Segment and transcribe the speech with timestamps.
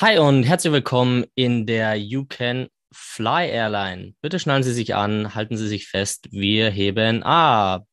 [0.00, 4.14] Hi und herzlich willkommen in der You Can Fly Airline.
[4.20, 7.84] Bitte schnallen Sie sich an, halten Sie sich fest, wir heben ab.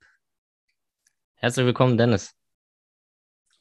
[1.33, 2.35] Herzlich willkommen, Dennis.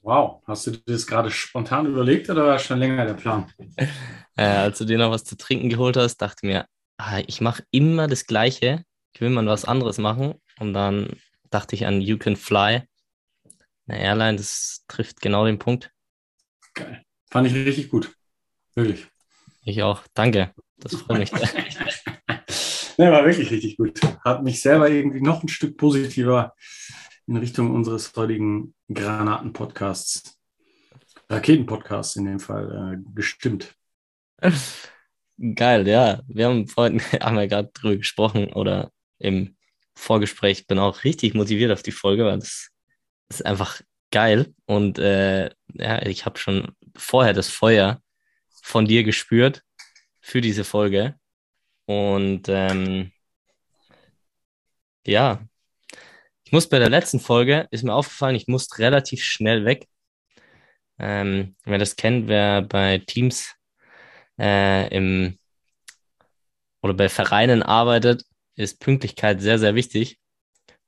[0.03, 3.51] Wow, hast du dir das gerade spontan überlegt oder war schon länger der Plan?
[4.37, 6.67] Äh, als du dir noch was zu trinken geholt hast, dachte ich mir,
[6.99, 8.85] ah, ich mache immer das Gleiche.
[9.15, 10.35] Ich will mal was anderes machen.
[10.59, 11.17] Und dann
[11.49, 12.83] dachte ich an You Can Fly.
[13.87, 15.93] Eine Airline, das trifft genau den Punkt.
[16.75, 17.05] Geil.
[17.31, 18.15] Fand ich richtig gut.
[18.75, 19.07] Wirklich.
[19.63, 20.03] Ich auch.
[20.15, 20.53] Danke.
[20.79, 21.33] Das freut mich.
[22.99, 24.01] ne, war wirklich richtig gut.
[24.25, 26.55] Hat mich selber irgendwie noch ein Stück positiver
[27.27, 30.39] in Richtung unseres heutigen Granaten-Podcasts,
[31.31, 33.75] Raketen-Podcasts in dem Fall, äh, gestimmt.
[35.55, 36.21] Geil, ja.
[36.29, 39.57] Wir haben vorhin haben wir gerade drüber gesprochen oder im
[39.97, 42.71] Vorgespräch bin auch richtig motiviert auf die Folge, weil das
[43.29, 44.53] ist einfach geil.
[44.67, 48.01] Und äh, ja, ich habe schon vorher das Feuer
[48.65, 49.63] von dir gespürt
[50.21, 51.21] für diese Folge.
[51.85, 53.13] Und ähm,
[55.07, 55.47] ja,
[56.45, 59.87] ich muss bei der letzten Folge, ist mir aufgefallen, ich musste relativ schnell weg.
[60.99, 63.55] Ähm, wer das kennt, wer bei Teams
[64.39, 65.39] äh, im
[66.81, 68.25] oder bei Vereinen arbeitet,
[68.57, 70.19] ist Pünktlichkeit sehr, sehr wichtig.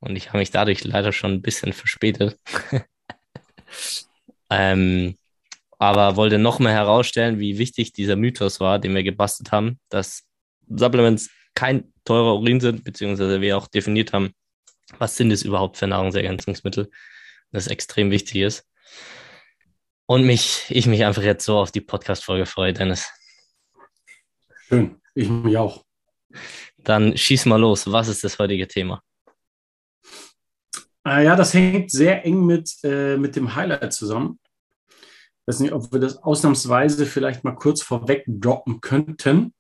[0.01, 2.39] Und ich habe mich dadurch leider schon ein bisschen verspätet.
[4.51, 5.17] ähm,
[5.79, 10.25] aber wollte noch mal herausstellen, wie wichtig dieser Mythos war, den wir gebastelt haben, dass
[10.69, 14.33] Supplements kein teurer Urin sind, beziehungsweise wir auch definiert haben,
[14.99, 16.91] was sind es überhaupt für Nahrungsergänzungsmittel,
[17.53, 18.67] das extrem wichtig ist.
[20.07, 23.11] Und mich, ich mich einfach jetzt so auf die Podcast-Folge freue, Dennis.
[24.69, 25.85] Schön, ich mich auch.
[26.79, 27.91] Dann schieß mal los.
[27.91, 29.03] Was ist das heutige Thema?
[31.05, 34.39] Äh, ja, das hängt sehr eng mit, äh, mit dem Highlight zusammen
[35.47, 39.55] weiß nicht, ob wir das ausnahmsweise vielleicht mal kurz vorweg droppen könnten,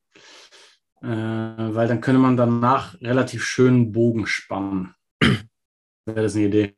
[1.02, 4.94] äh, weil dann könnte man danach relativ schön Bogen spannen.
[5.20, 6.74] Wäre das eine Idee?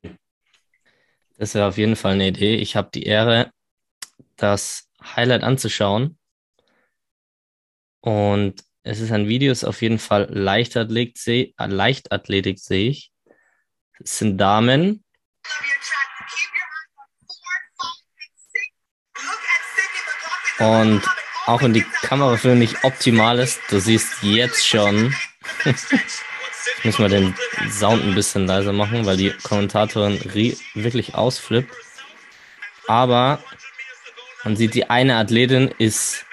[1.38, 2.56] Das wäre auf jeden Fall eine Idee.
[2.56, 3.52] Ich habe die Ehre,
[4.36, 6.18] das Highlight anzuschauen.
[8.00, 13.12] Und es ist ein Video, ist auf jeden Fall Leichtathletik, äh, Leichtathletik sehe ich.
[14.00, 15.04] Es sind Damen.
[20.58, 21.02] Und
[21.46, 25.14] auch wenn die Kamera für mich optimal ist, du siehst jetzt schon,
[25.64, 27.34] ich muss mal den
[27.70, 30.20] Sound ein bisschen leiser machen, weil die Kommentatorin
[30.74, 31.74] wirklich ausflippt.
[32.86, 33.42] Aber
[34.44, 36.24] man sieht, die eine Athletin ist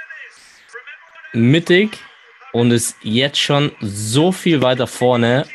[1.33, 1.97] mittig
[2.51, 5.47] und ist jetzt schon so viel weiter vorne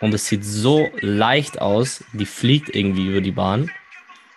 [0.00, 2.04] und es sieht so leicht aus.
[2.12, 3.70] Die fliegt irgendwie über die Bahn.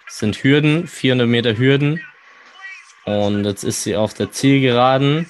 [0.08, 2.02] Es sind Hürden, 400 Meter Hürden.
[3.20, 5.28] Und jetzt ist sie auf der Zielgeraden.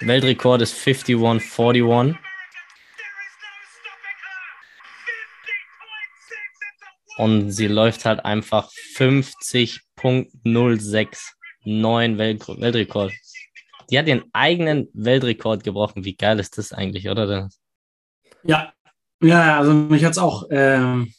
[0.00, 2.16] Weltrekord ist 51,41.
[7.18, 11.32] Und sie läuft halt einfach 50.06.
[11.64, 13.12] Neuen Welt Weltrekord.
[13.90, 16.06] Die hat ihren eigenen Weltrekord gebrochen.
[16.06, 17.50] Wie geil ist das eigentlich, oder?
[18.42, 18.72] Ja,
[19.22, 21.12] ja, also mich hat es auch ähm,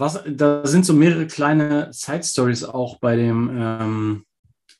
[0.00, 4.24] was, da sind so mehrere kleine Side Stories auch bei dem, ähm,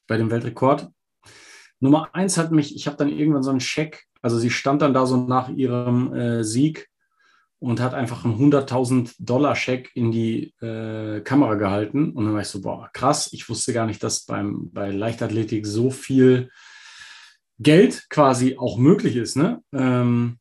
[0.07, 0.89] bei dem Weltrekord.
[1.79, 4.95] Nummer eins hat mich, ich habe dann irgendwann so einen Scheck, also sie stand dann
[4.95, 6.89] da so nach ihrem äh, Sieg
[7.61, 12.13] und hat einfach einen 100.000 Dollar Scheck in die äh, Kamera gehalten.
[12.13, 15.67] Und dann war ich so, boah, krass, ich wusste gar nicht, dass beim, bei Leichtathletik
[15.67, 16.51] so viel
[17.59, 19.37] Geld quasi auch möglich ist.
[19.37, 19.63] Ne?
[19.73, 20.40] Ähm,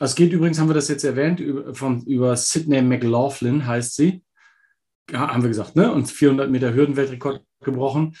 [0.00, 1.42] es geht übrigens, haben wir das jetzt erwähnt,
[1.76, 4.22] von, über Sydney McLaughlin heißt sie.
[5.10, 5.92] Ja, haben wir gesagt, ne?
[5.92, 8.14] Und 400 Meter Hürdenweltrekord gebrochen.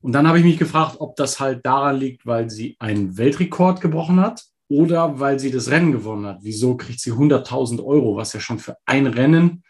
[0.00, 3.80] Und dann habe ich mich gefragt, ob das halt daran liegt, weil sie einen Weltrekord
[3.80, 6.40] gebrochen hat oder weil sie das Rennen gewonnen hat.
[6.42, 9.62] Wieso kriegt sie 100.000 Euro, was ja schon für ein Rennen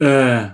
[0.00, 0.48] äh,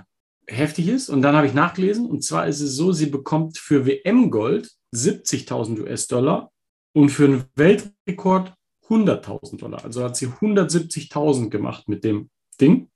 [0.45, 1.09] heftig ist?
[1.09, 2.05] Und dann habe ich nachgelesen.
[2.05, 6.51] Und zwar ist es so, sie bekommt für WM-Gold 70.000 US-Dollar
[6.93, 8.53] und für einen Weltrekord
[8.89, 9.83] 100.000 Dollar.
[9.83, 12.29] Also hat sie 170.000 gemacht mit dem
[12.59, 12.89] Ding.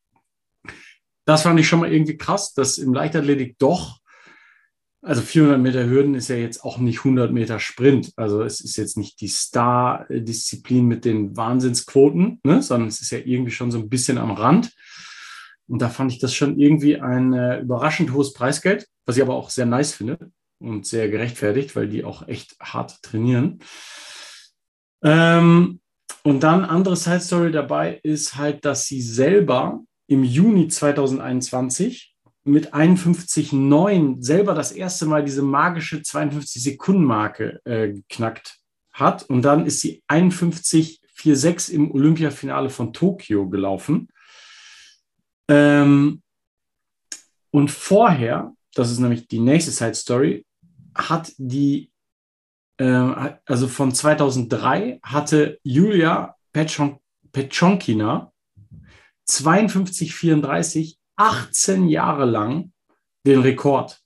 [1.26, 4.00] Das fand ich schon mal irgendwie krass, dass im Leichtathletik doch,
[5.04, 8.14] also 400 Meter Hürden ist ja jetzt auch nicht 100 Meter Sprint.
[8.16, 12.62] Also es ist jetzt nicht die Star-Disziplin mit den Wahnsinnsquoten, ne?
[12.62, 14.72] sondern es ist ja irgendwie schon so ein bisschen am Rand.
[15.68, 19.36] Und da fand ich das schon irgendwie ein äh, überraschend hohes Preisgeld, was ich aber
[19.36, 23.60] auch sehr nice finde und sehr gerechtfertigt, weil die auch echt hart trainieren.
[25.04, 25.81] Ähm,
[26.24, 32.74] und dann andere Side Story dabei ist halt, dass sie selber im Juni 2021 mit
[32.74, 38.60] 51,9 selber das erste Mal diese magische 52 Sekunden Marke äh, geknackt
[38.92, 39.24] hat.
[39.24, 44.10] Und dann ist sie 51,46 im Olympiafinale von Tokio gelaufen.
[45.48, 46.22] Ähm,
[47.52, 50.46] und vorher, das ist nämlich die nächste Side Story,
[50.96, 51.91] hat die,
[52.82, 56.98] äh, also von 2003 hatte Julia Petschon
[57.32, 58.32] Petchonkina
[59.30, 62.72] 52,34 18 Jahre lang
[63.26, 64.02] den Rekord.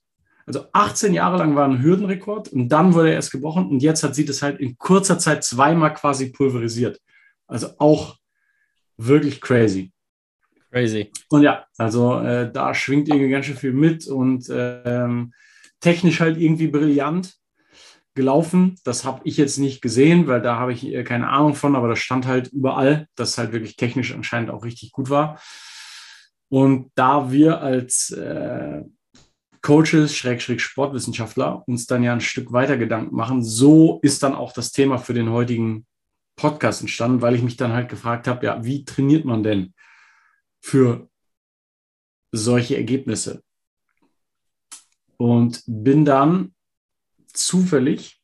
[0.46, 4.04] Also 18 Jahre lang war ein Hürdenrekord und dann wurde er erst gebrochen und jetzt
[4.04, 7.00] hat sie das halt in kurzer Zeit zweimal quasi pulverisiert.
[7.48, 8.18] Also auch
[8.98, 9.92] wirklich crazy.
[10.70, 11.12] Crazy.
[11.30, 15.34] Und ja, also äh, da schwingt irgendwie ganz schön viel mit und ähm,
[15.80, 17.36] technisch halt irgendwie brillant
[18.16, 18.76] gelaufen.
[18.84, 21.90] Das habe ich jetzt nicht gesehen, weil da habe ich äh, keine Ahnung von, aber
[21.90, 25.40] das stand halt überall, dass halt wirklich technisch anscheinend auch richtig gut war.
[26.50, 28.84] Und da wir als äh,
[29.62, 34.54] Coaches, Schrägstrich Sportwissenschaftler uns dann ja ein Stück weiter Gedanken machen, so ist dann auch
[34.54, 35.86] das Thema für den heutigen
[36.36, 39.74] Podcast entstanden, weil ich mich dann halt gefragt habe, ja, wie trainiert man denn
[40.62, 41.10] für
[42.32, 43.44] solche Ergebnisse?
[45.18, 46.55] Und bin dann
[47.38, 48.22] zufällig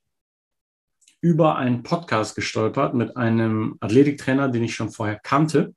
[1.22, 5.76] über einen Podcast gestolpert mit einem Athletiktrainer, den ich schon vorher kannte,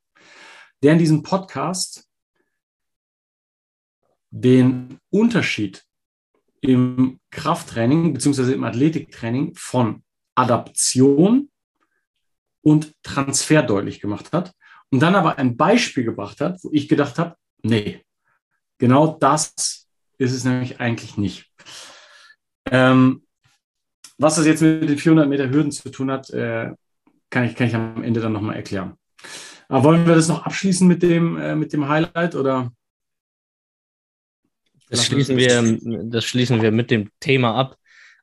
[0.82, 2.08] der in diesem Podcast
[4.30, 5.84] den Unterschied
[6.60, 8.54] im Krafttraining bzw.
[8.54, 10.02] im Athletiktraining von
[10.34, 11.50] Adaption
[12.62, 14.52] und Transfer deutlich gemacht hat
[14.90, 18.04] und dann aber ein Beispiel gebracht hat, wo ich gedacht habe, nee,
[18.78, 19.86] genau das
[20.18, 21.52] ist es nämlich eigentlich nicht.
[22.70, 23.23] Ähm,
[24.18, 26.70] was das jetzt mit den 400 Meter Hürden zu tun hat, äh,
[27.30, 28.94] kann, ich, kann ich am Ende dann nochmal erklären.
[29.68, 32.72] Aber wollen wir das noch abschließen mit dem, äh, mit dem Highlight oder?
[34.88, 37.76] Das schließen, wir, das schließen wir mit dem Thema ab.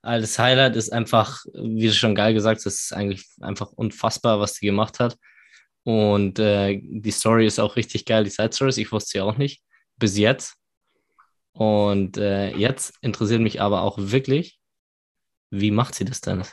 [0.04, 4.56] Das Highlight ist einfach, wie du schon geil gesagt hast, ist eigentlich einfach unfassbar, was
[4.56, 5.18] sie gemacht hat.
[5.84, 8.78] Und äh, die Story ist auch richtig geil, die Side Stories.
[8.78, 9.64] Ich wusste sie auch nicht
[9.98, 10.56] bis jetzt.
[11.54, 14.60] Und äh, jetzt interessiert mich aber auch wirklich,
[15.52, 16.44] wie macht sie das denn?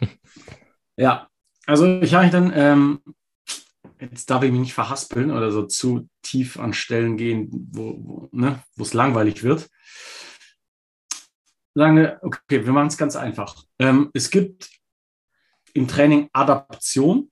[0.96, 1.28] ja,
[1.66, 3.00] also ich habe dann ähm,
[3.98, 8.28] jetzt darf ich mich nicht verhaspeln oder so zu tief an Stellen gehen, wo, wo
[8.32, 9.68] ne, es langweilig wird.
[11.74, 13.64] Lange, okay, wir machen es ganz einfach.
[13.78, 14.70] Ähm, es gibt
[15.72, 17.30] im Training Adaption.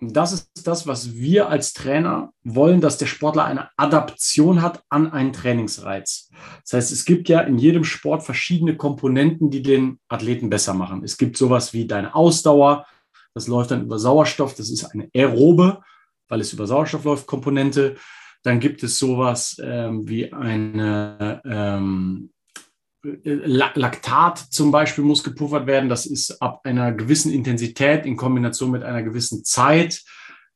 [0.00, 5.12] Das ist das, was wir als Trainer wollen, dass der Sportler eine Adaption hat an
[5.12, 6.30] einen Trainingsreiz.
[6.62, 11.04] Das heißt, es gibt ja in jedem Sport verschiedene Komponenten, die den Athleten besser machen.
[11.04, 12.86] Es gibt sowas wie deine Ausdauer,
[13.34, 14.54] das läuft dann über Sauerstoff.
[14.54, 15.82] Das ist eine aerobe,
[16.28, 17.96] weil es über Sauerstoff läuft, Komponente.
[18.42, 22.30] Dann gibt es sowas ähm, wie eine ähm,
[23.02, 25.88] Laktat zum Beispiel muss gepuffert werden.
[25.88, 30.02] Das ist ab einer gewissen Intensität in Kombination mit einer gewissen Zeit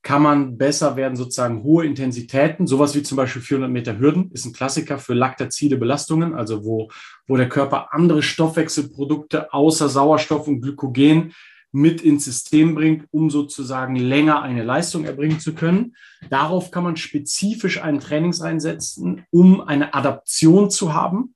[0.04, 2.66] kann man besser werden, sozusagen hohe Intensitäten.
[2.66, 6.90] Sowas wie zum Beispiel 400 Meter Hürden ist ein Klassiker für laktazide Belastungen, also wo,
[7.26, 11.32] wo der Körper andere Stoffwechselprodukte außer Sauerstoff und Glykogen
[11.72, 15.96] mit ins System bringt, um sozusagen länger eine Leistung erbringen zu können.
[16.30, 21.33] Darauf kann man spezifisch einen Trainings einsetzen, um eine Adaption zu haben.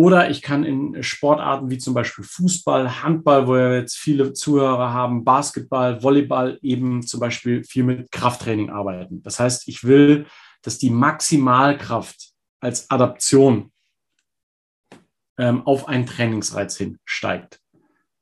[0.00, 4.94] Oder ich kann in Sportarten wie zum Beispiel Fußball, Handball, wo wir jetzt viele Zuhörer
[4.94, 9.22] haben, Basketball, Volleyball eben zum Beispiel viel mit Krafttraining arbeiten.
[9.22, 10.24] Das heißt, ich will,
[10.62, 13.72] dass die Maximalkraft als Adaption
[15.36, 17.60] ähm, auf einen Trainingsreiz hin steigt.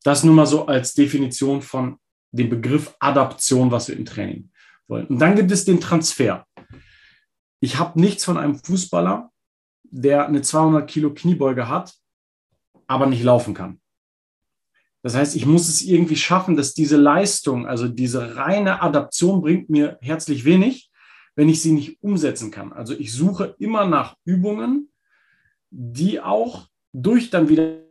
[0.03, 2.01] Das nur mal so als Definition von
[2.33, 4.51] dem Begriff Adaption, was wir im Training
[4.89, 5.07] wollen.
[5.07, 6.45] Und dann gibt es den Transfer.
[7.61, 9.31] Ich habe nichts von einem Fußballer,
[9.91, 11.95] der eine 200 Kilo Kniebeuge hat,
[12.87, 13.81] aber nicht laufen kann.
[15.03, 19.71] Das heißt, ich muss es irgendwie schaffen, dass diese Leistung, also diese reine Adaption bringt
[19.71, 20.91] mir herzlich wenig,
[21.37, 22.73] wenn ich sie nicht umsetzen kann.
[22.73, 24.91] Also ich suche immer nach Übungen,
[25.71, 27.85] die auch durch dann wieder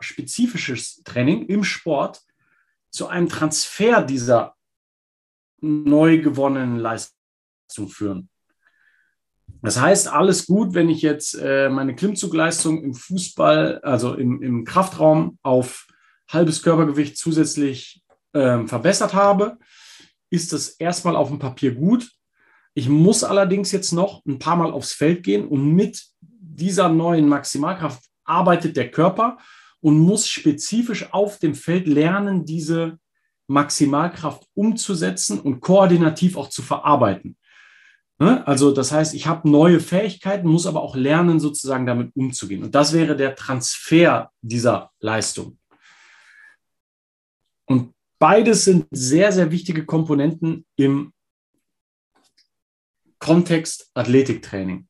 [0.00, 2.20] spezifisches Training im Sport
[2.90, 4.54] zu einem Transfer dieser
[5.60, 8.28] neu gewonnenen Leistung führen.
[9.62, 14.64] Das heißt, alles gut, wenn ich jetzt äh, meine Klimmzugleistung im Fußball, also im, im
[14.64, 15.86] Kraftraum auf
[16.28, 19.58] halbes Körpergewicht zusätzlich äh, verbessert habe,
[20.30, 22.10] ist das erstmal auf dem Papier gut.
[22.74, 27.28] Ich muss allerdings jetzt noch ein paar Mal aufs Feld gehen und mit dieser neuen
[27.28, 29.38] Maximalkraft arbeitet der Körper
[29.80, 32.98] und muss spezifisch auf dem Feld lernen, diese
[33.46, 37.36] Maximalkraft umzusetzen und koordinativ auch zu verarbeiten.
[38.18, 38.46] Ne?
[38.46, 42.62] Also das heißt, ich habe neue Fähigkeiten, muss aber auch lernen, sozusagen damit umzugehen.
[42.62, 45.58] Und das wäre der Transfer dieser Leistung.
[47.66, 51.12] Und beides sind sehr, sehr wichtige Komponenten im
[53.18, 54.88] Kontext Athletiktraining.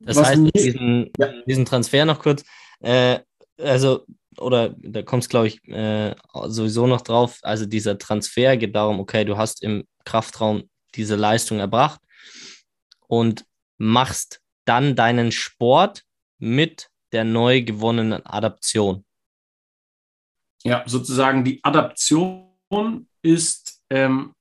[0.00, 1.42] Das Was heißt, diesen, ja.
[1.46, 2.44] diesen Transfer noch kurz,
[2.80, 3.20] äh,
[3.58, 4.04] also,
[4.38, 6.14] oder da kommt es, glaube ich, äh,
[6.46, 11.58] sowieso noch drauf, also dieser Transfer geht darum, okay, du hast im Kraftraum diese Leistung
[11.58, 12.00] erbracht
[13.06, 13.44] und
[13.78, 16.04] machst dann deinen Sport
[16.38, 19.04] mit der neu gewonnenen Adaption.
[20.64, 24.34] Ja, sozusagen die Adaption ist ähm,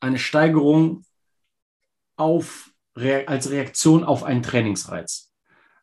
[0.00, 1.04] eine Steigerung
[2.16, 5.32] auf, als Reaktion auf einen Trainingsreiz.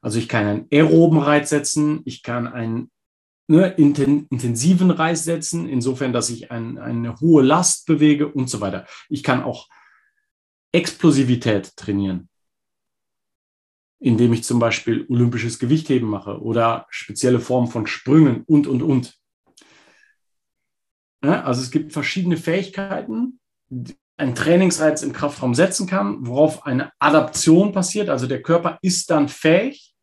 [0.02, 2.92] Also ich kann einen aeroben Reiz setzen, ich kann einen
[3.48, 8.86] ne, intensiven Reiz setzen, insofern, dass ich ein, eine hohe Last bewege und so weiter.
[9.10, 9.68] Ich kann auch
[10.72, 12.30] Explosivität trainieren,
[14.00, 19.16] indem ich zum Beispiel olympisches Gewichtheben mache oder spezielle Formen von Sprüngen und, und, und.
[21.24, 23.40] Ja, also es gibt verschiedene Fähigkeiten,
[24.18, 28.10] ein Trainingsreiz im Kraftraum setzen kann, worauf eine Adaption passiert.
[28.10, 29.95] Also der Körper ist dann fähig,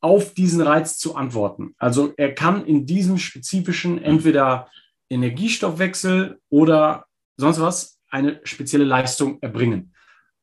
[0.00, 1.74] auf diesen Reiz zu antworten.
[1.78, 4.68] Also er kann in diesem spezifischen entweder
[5.10, 9.94] Energiestoffwechsel oder sonst was eine spezielle Leistung erbringen.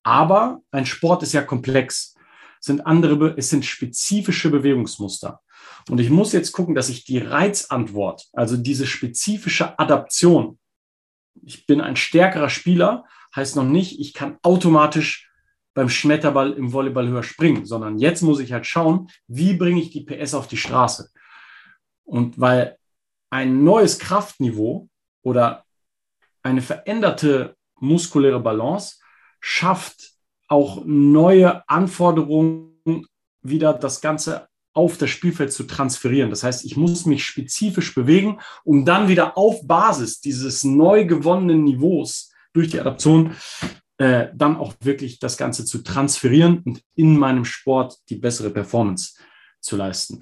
[0.04, 2.16] Aber ein Sport ist ja komplex.
[2.60, 5.42] Es sind andere, es sind spezifische Bewegungsmuster.
[5.90, 10.60] Und ich muss jetzt gucken, dass ich die Reizantwort, also diese spezifische Adaption,
[11.44, 15.26] ich bin ein stärkerer Spieler, heißt noch nicht, ich kann automatisch
[15.77, 19.91] beim Schmetterball im Volleyball höher springen, sondern jetzt muss ich halt schauen, wie bringe ich
[19.91, 21.12] die PS auf die Straße.
[22.03, 22.79] Und weil
[23.29, 24.89] ein neues Kraftniveau
[25.22, 25.65] oder
[26.41, 28.96] eine veränderte muskuläre Balance
[29.39, 30.13] schafft
[30.48, 33.05] auch neue Anforderungen,
[33.43, 36.31] wieder das Ganze auf das Spielfeld zu transferieren.
[36.31, 41.65] Das heißt, ich muss mich spezifisch bewegen, um dann wieder auf Basis dieses neu gewonnenen
[41.65, 43.36] Niveaus durch die Adaption
[43.98, 49.13] äh, dann auch wirklich das Ganze zu transferieren und in meinem Sport die bessere Performance
[49.60, 50.20] zu leisten.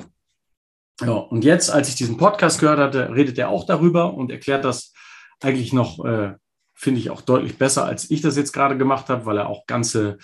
[1.02, 4.64] Ja, und jetzt, als ich diesen Podcast gehört hatte, redet er auch darüber und erklärt
[4.64, 4.94] das
[5.42, 6.36] eigentlich noch, äh,
[6.74, 9.66] finde ich, auch deutlich besser, als ich das jetzt gerade gemacht habe, weil er auch
[9.68, 10.18] ganze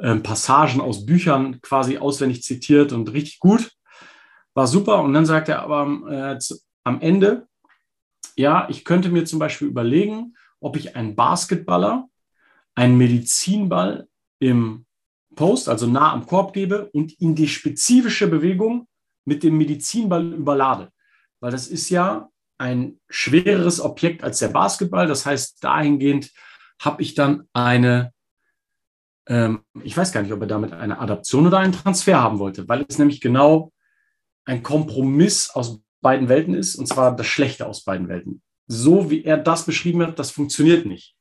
[0.00, 3.72] ähm, Passagen aus Büchern quasi auswendig zitiert und richtig gut.
[4.54, 5.02] War super.
[5.02, 6.38] Und dann sagt er aber äh,
[6.84, 7.48] am Ende,
[8.36, 12.08] ja, ich könnte mir zum Beispiel überlegen, ob ich einen Basketballer
[12.78, 14.06] einen Medizinball
[14.38, 14.86] im
[15.34, 18.86] Post, also nah am Korb gebe und ihn die spezifische Bewegung
[19.24, 20.92] mit dem Medizinball überlade.
[21.40, 25.08] Weil das ist ja ein schwereres Objekt als der Basketball.
[25.08, 26.30] Das heißt, dahingehend
[26.80, 28.12] habe ich dann eine
[29.28, 32.68] ähm, ich weiß gar nicht, ob er damit eine Adaption oder einen Transfer haben wollte,
[32.68, 33.72] weil es nämlich genau
[34.44, 38.40] ein Kompromiss aus beiden Welten ist, und zwar das Schlechte aus beiden Welten.
[38.68, 41.17] So wie er das beschrieben hat, das funktioniert nicht.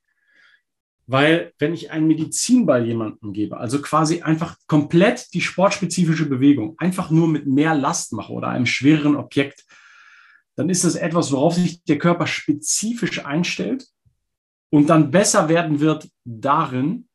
[1.09, 7.09] Weil wenn ich einen Medizinball jemandem gebe, also quasi einfach komplett die sportspezifische Bewegung, einfach
[7.09, 9.65] nur mit mehr Last mache oder einem schwereren Objekt,
[10.57, 13.87] dann ist das etwas, worauf sich der Körper spezifisch einstellt
[14.69, 17.07] und dann besser werden wird darin,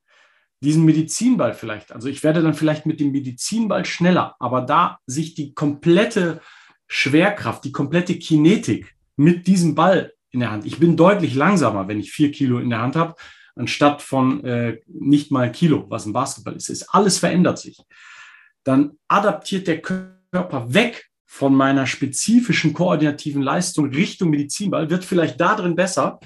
[0.63, 1.93] diesen Medizinball vielleicht.
[1.93, 6.41] Also ich werde dann vielleicht mit dem Medizinball schneller, aber da sich die komplette
[6.87, 10.65] Schwerkraft, die komplette Kinetik mit diesem Ball in der Hand.
[10.65, 13.17] Ich bin deutlich langsamer, wenn ich vier Kilo in der Hand habe,
[13.57, 16.69] anstatt von äh, nicht mal Kilo, was ein Basketball ist.
[16.69, 16.89] ist.
[16.95, 17.79] Alles verändert sich.
[18.65, 25.57] Dann adaptiert der Körper weg von meiner spezifischen koordinativen Leistung Richtung Medizinball, wird vielleicht da
[25.57, 26.21] drin besser,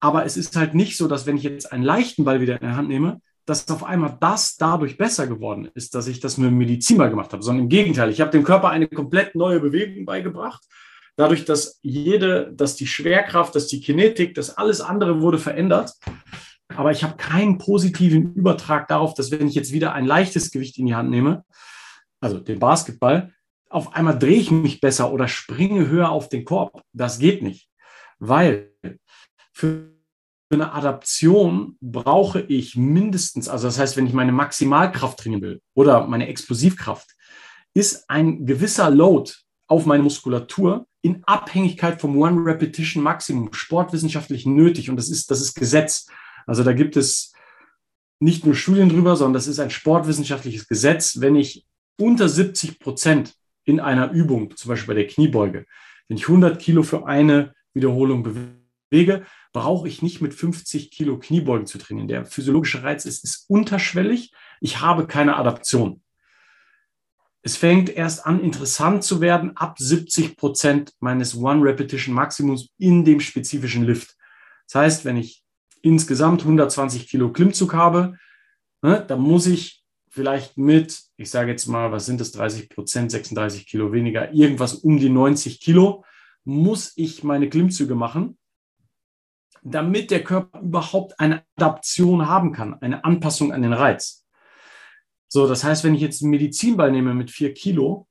[0.00, 2.66] aber es ist halt nicht so, dass wenn ich jetzt einen leichten Ball wieder in
[2.66, 6.50] der Hand nehme, dass auf einmal das dadurch besser geworden ist, dass ich das mit
[6.50, 8.10] dem Medizinball gemacht habe, sondern im Gegenteil.
[8.10, 10.64] Ich habe dem Körper eine komplett neue Bewegung beigebracht.
[11.16, 15.92] Dadurch, dass jede, dass die Schwerkraft, dass die Kinetik, dass alles andere wurde verändert.
[16.68, 20.78] Aber ich habe keinen positiven Übertrag darauf, dass wenn ich jetzt wieder ein leichtes Gewicht
[20.78, 21.44] in die Hand nehme,
[22.20, 23.32] also den Basketball,
[23.70, 26.82] auf einmal drehe ich mich besser oder springe höher auf den Korb.
[26.92, 27.68] Das geht nicht,
[28.18, 28.72] weil
[29.52, 29.92] für
[30.50, 36.06] eine Adaption brauche ich mindestens, also das heißt, wenn ich meine Maximalkraft trainieren will oder
[36.06, 37.08] meine Explosivkraft,
[37.74, 39.32] ist ein gewisser Load
[39.68, 45.40] auf meine Muskulatur in Abhängigkeit vom One Repetition Maximum sportwissenschaftlich nötig und das ist, das
[45.40, 46.06] ist Gesetz.
[46.46, 47.32] Also da gibt es
[48.18, 51.20] nicht nur Studien drüber, sondern das ist ein sportwissenschaftliches Gesetz.
[51.20, 51.66] Wenn ich
[51.98, 55.66] unter 70 Prozent in einer Übung, zum Beispiel bei der Kniebeuge,
[56.08, 58.22] wenn ich 100 Kilo für eine Wiederholung
[58.90, 62.08] bewege, brauche ich nicht mit 50 Kilo Kniebeugen zu trainieren.
[62.08, 64.32] Der physiologische Reiz ist, ist unterschwellig.
[64.60, 66.02] Ich habe keine Adaption.
[67.46, 73.84] Es fängt erst an, interessant zu werden ab 70 Prozent meines One-Repetition-Maximums in dem spezifischen
[73.84, 74.16] Lift.
[74.66, 75.44] Das heißt, wenn ich
[75.80, 78.18] insgesamt 120 Kilo Klimmzug habe,
[78.82, 83.12] ne, dann muss ich vielleicht mit, ich sage jetzt mal, was sind das, 30 Prozent,
[83.12, 86.04] 36 Kilo weniger, irgendwas um die 90 Kilo,
[86.42, 88.38] muss ich meine Klimmzüge machen,
[89.62, 94.25] damit der Körper überhaupt eine Adaption haben kann, eine Anpassung an den Reiz.
[95.28, 98.06] So, das heißt, wenn ich jetzt einen Medizinball nehme mit vier Kilo,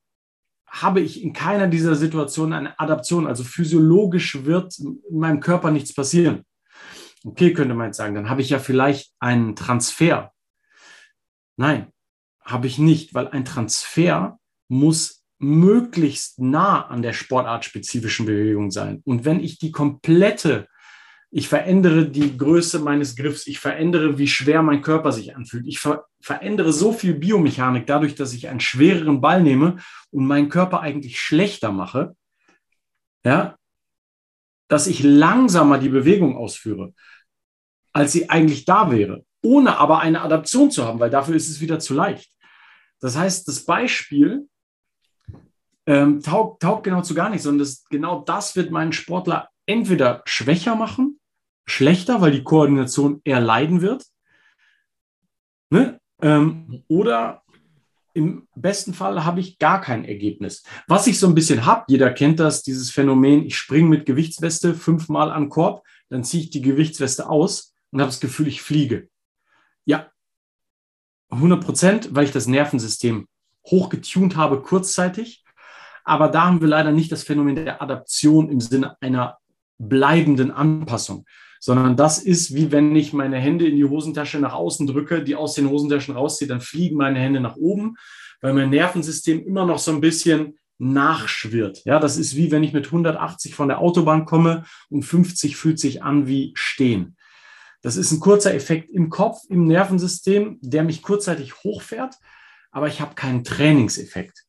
[0.68, 3.28] habe ich in keiner dieser Situationen eine Adaption.
[3.28, 6.44] Also physiologisch wird in meinem Körper nichts passieren.
[7.24, 10.32] Okay, könnte man jetzt sagen, dann habe ich ja vielleicht einen Transfer.
[11.58, 11.88] Nein,
[12.42, 19.02] habe ich nicht, weil ein Transfer muss möglichst nah an der sportartspezifischen Bewegung sein.
[19.06, 20.68] Und wenn ich die komplette,
[21.32, 25.80] ich verändere die Größe meines Griffs, ich verändere, wie schwer mein Körper sich anfühlt, ich
[25.80, 29.78] ver verändere so viel Biomechanik dadurch, dass ich einen schwereren Ball nehme
[30.12, 32.16] und meinen Körper eigentlich schlechter mache,
[33.24, 33.58] ja,
[34.68, 36.94] dass ich langsamer die Bewegung ausführe,
[37.94, 41.62] als sie eigentlich da wäre, ohne aber eine Adaption zu haben, weil dafür ist es
[41.62, 42.32] wieder zu leicht.
[43.00, 44.48] Das heißt, das Beispiel
[45.86, 50.24] ähm, taugt, taugt genau zu gar nichts, sondern das, genau das wird meinen Sportler entweder
[50.26, 51.15] schwächer machen,
[51.66, 54.06] schlechter, weil die Koordination eher leiden wird,
[55.70, 56.00] ne?
[56.22, 57.44] ähm, oder
[58.14, 60.64] im besten Fall habe ich gar kein Ergebnis.
[60.88, 64.74] Was ich so ein bisschen habe, jeder kennt das, dieses Phänomen, ich springe mit Gewichtsweste
[64.74, 69.10] fünfmal an Korb, dann ziehe ich die Gewichtsweste aus und habe das Gefühl, ich fliege.
[69.84, 70.10] Ja,
[71.30, 73.28] 100 Prozent, weil ich das Nervensystem
[73.66, 75.44] hochgetunt habe kurzzeitig.
[76.04, 79.40] Aber da haben wir leider nicht das Phänomen der Adaption im Sinne einer
[79.78, 81.26] bleibenden Anpassung,
[81.66, 85.34] sondern das ist wie wenn ich meine Hände in die Hosentasche nach außen drücke, die
[85.34, 87.96] aus den Hosentaschen rausziehe, dann fliegen meine Hände nach oben,
[88.40, 91.84] weil mein Nervensystem immer noch so ein bisschen nachschwirrt.
[91.84, 95.80] Ja, das ist wie wenn ich mit 180 von der Autobahn komme und 50 fühlt
[95.80, 97.18] sich an wie stehen.
[97.82, 102.14] Das ist ein kurzer Effekt im Kopf, im Nervensystem, der mich kurzzeitig hochfährt,
[102.70, 104.46] aber ich habe keinen Trainingseffekt.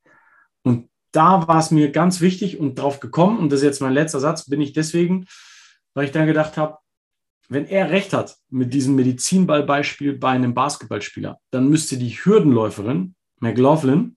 [0.64, 3.94] Und da war es mir ganz wichtig und drauf gekommen, und das ist jetzt mein
[3.94, 5.24] letzter Satz, bin ich deswegen,
[5.94, 6.76] weil ich dann gedacht habe,
[7.48, 14.16] wenn er recht hat mit diesem Medizinballbeispiel bei einem Basketballspieler, dann müsste die Hürdenläuferin, McLaughlin,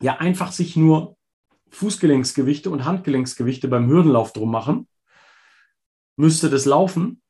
[0.00, 1.16] ja einfach sich nur
[1.70, 4.88] Fußgelenksgewichte und Handgelenksgewichte beim Hürdenlauf drum machen,
[6.16, 7.20] müsste das laufen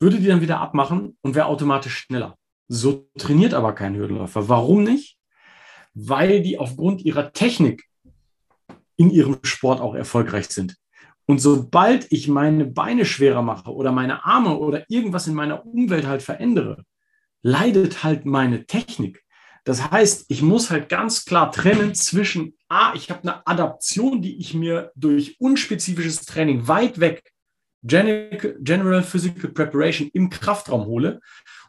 [0.00, 2.36] würde die dann wieder abmachen und wäre automatisch schneller.
[2.68, 4.48] So trainiert aber kein Hürdenläufer.
[4.48, 5.18] Warum nicht?
[5.94, 7.84] Weil die aufgrund ihrer Technik
[8.96, 10.76] in ihrem Sport auch erfolgreich sind.
[11.26, 16.06] Und sobald ich meine Beine schwerer mache oder meine Arme oder irgendwas in meiner Umwelt
[16.06, 16.84] halt verändere,
[17.42, 19.22] leidet halt meine Technik.
[19.64, 24.38] Das heißt, ich muss halt ganz klar trennen zwischen, ah, ich habe eine Adaption, die
[24.38, 27.32] ich mir durch unspezifisches Training weit weg
[27.82, 31.20] General Physical Preparation im Kraftraum hole.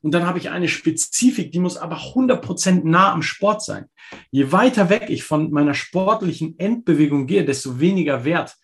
[0.01, 3.85] Und dann habe ich eine Spezifik, die muss aber 100% nah am Sport sein.
[4.31, 8.55] Je weiter weg ich von meiner sportlichen Endbewegung gehe, desto weniger wert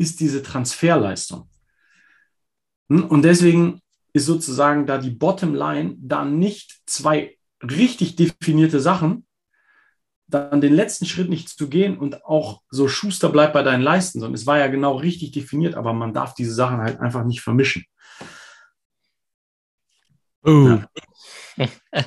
[0.00, 1.48] ist diese Transferleistung.
[2.88, 3.04] Hm?
[3.04, 3.82] Und deswegen
[4.14, 9.26] ist sozusagen da die Bottomline da nicht zwei richtig definierte Sachen,
[10.26, 14.20] dann den letzten Schritt nicht zu gehen und auch so Schuster bleibt bei deinen Leisten,
[14.20, 17.42] sondern es war ja genau richtig definiert, aber man darf diese Sachen halt einfach nicht
[17.42, 17.84] vermischen.
[20.46, 20.80] Uh.
[21.56, 21.68] Ja.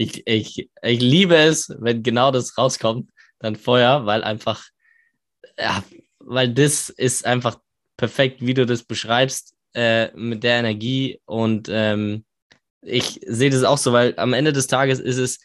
[0.00, 4.64] Ich, ich, ich liebe es, wenn genau das rauskommt, dann vorher, weil einfach,
[5.58, 5.82] ja,
[6.28, 7.58] weil das ist einfach
[7.96, 11.20] perfekt, wie du das beschreibst, äh, mit der Energie.
[11.24, 12.24] Und ähm,
[12.82, 15.38] ich sehe das auch so, weil am Ende des Tages ist es,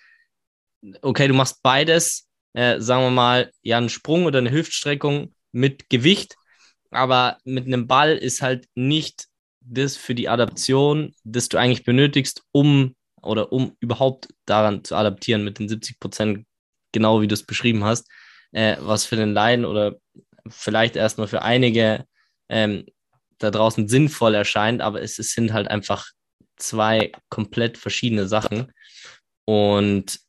[1.01, 5.89] okay, du machst beides, äh, sagen wir mal, ja, einen Sprung oder eine Hüftstreckung mit
[5.89, 6.35] Gewicht,
[6.91, 9.27] aber mit einem Ball ist halt nicht
[9.61, 15.45] das für die Adaption, das du eigentlich benötigst, um oder um überhaupt daran zu adaptieren
[15.45, 16.45] mit den 70 Prozent,
[16.91, 18.11] genau wie du es beschrieben hast,
[18.51, 19.95] äh, was für den Laien oder
[20.47, 22.05] vielleicht erstmal für einige
[22.49, 22.85] ähm,
[23.37, 26.07] da draußen sinnvoll erscheint, aber es, es sind halt einfach
[26.57, 28.71] zwei komplett verschiedene Sachen.
[29.45, 30.19] Und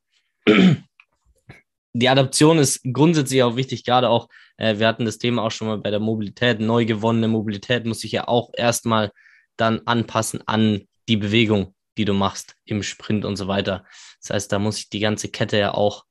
[1.92, 5.68] die Adaption ist grundsätzlich auch wichtig, gerade auch, äh, wir hatten das Thema auch schon
[5.68, 9.10] mal bei der Mobilität, neu gewonnene Mobilität muss sich ja auch erstmal
[9.56, 13.84] dann anpassen an die Bewegung, die du machst im Sprint und so weiter.
[14.20, 16.04] Das heißt, da muss sich die ganze Kette ja auch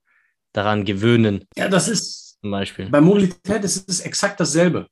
[0.53, 1.45] daran gewöhnen.
[1.57, 2.89] Ja, das ist zum Beispiel.
[2.89, 4.87] Bei Mobilität ist es exakt dasselbe.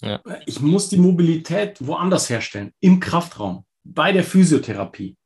[0.00, 0.22] Ja.
[0.46, 5.18] Ich muss die Mobilität woanders herstellen, im Kraftraum, bei der Physiotherapie.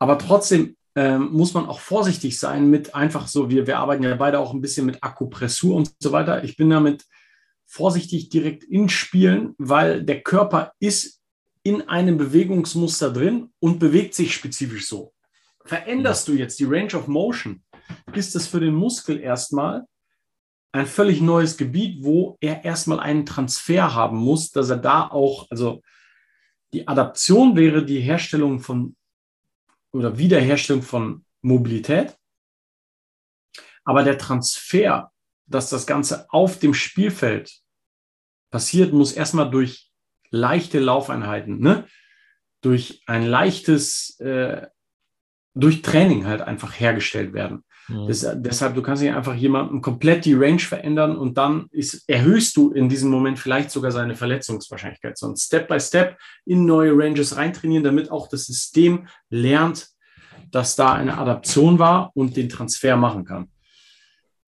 [0.00, 4.16] Aber trotzdem ähm, muss man auch vorsichtig sein mit einfach so, wir, wir arbeiten ja
[4.16, 6.42] beide auch ein bisschen mit Akupressur und so weiter.
[6.42, 7.04] Ich bin damit
[7.66, 11.22] vorsichtig direkt in Spielen, weil der Körper ist
[11.62, 15.12] in einem Bewegungsmuster drin und bewegt sich spezifisch so.
[15.64, 17.62] Veränderst du jetzt die Range of Motion,
[18.18, 19.86] ist das für den Muskel erstmal
[20.72, 25.46] ein völlig neues Gebiet, wo er erstmal einen Transfer haben muss, dass er da auch,
[25.50, 25.82] also
[26.72, 28.96] die Adaption wäre die Herstellung von
[29.92, 32.16] oder Wiederherstellung von Mobilität.
[33.84, 35.12] Aber der Transfer,
[35.46, 37.62] dass das Ganze auf dem Spielfeld
[38.50, 39.90] passiert, muss erstmal durch
[40.30, 41.86] leichte Laufeinheiten, ne?
[42.60, 44.66] durch ein leichtes, äh,
[45.54, 47.64] durch Training halt einfach hergestellt werden.
[47.88, 48.08] Mhm.
[48.08, 52.56] Das, deshalb, du kannst nicht einfach jemandem komplett die Range verändern und dann ist, erhöhst
[52.56, 57.36] du in diesem Moment vielleicht sogar seine Verletzungswahrscheinlichkeit, sondern Step by Step in neue Ranges
[57.36, 59.88] reintrainieren, damit auch das System lernt,
[60.50, 63.50] dass da eine Adaption war und den Transfer machen kann.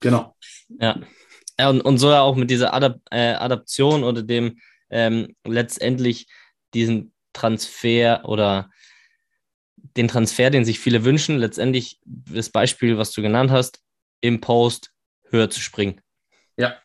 [0.00, 0.36] Genau.
[0.80, 0.98] Ja.
[1.68, 4.58] und, und so ja auch mit dieser Adap äh, Adaption oder dem
[4.90, 6.26] ähm, letztendlich
[6.74, 8.70] diesen Transfer oder
[9.96, 13.80] den Transfer, den sich viele wünschen, letztendlich das Beispiel, was du genannt hast,
[14.20, 14.92] im Post
[15.30, 16.00] höher zu springen.
[16.56, 16.76] Ja.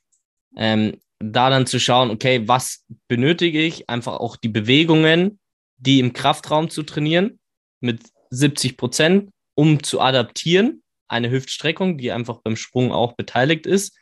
[0.55, 3.89] Ähm, da dann zu schauen, okay, was benötige ich?
[3.89, 5.39] Einfach auch die Bewegungen,
[5.77, 7.39] die im Kraftraum zu trainieren,
[7.79, 10.83] mit 70 Prozent, um zu adaptieren.
[11.07, 13.97] Eine Hüftstreckung, die einfach beim Sprung auch beteiligt ist.